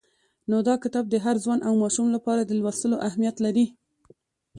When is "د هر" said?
1.09-1.35